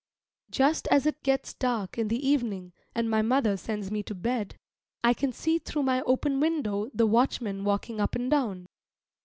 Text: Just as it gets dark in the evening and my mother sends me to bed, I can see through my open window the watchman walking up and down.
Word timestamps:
Just 0.49 0.87
as 0.87 1.05
it 1.05 1.21
gets 1.21 1.53
dark 1.53 1.95
in 1.95 2.07
the 2.07 2.27
evening 2.27 2.73
and 2.95 3.07
my 3.07 3.21
mother 3.21 3.55
sends 3.55 3.91
me 3.91 4.01
to 4.01 4.15
bed, 4.15 4.55
I 5.03 5.13
can 5.13 5.31
see 5.31 5.59
through 5.59 5.83
my 5.83 6.01
open 6.07 6.39
window 6.39 6.89
the 6.91 7.05
watchman 7.05 7.63
walking 7.63 8.01
up 8.01 8.15
and 8.15 8.31
down. 8.31 8.65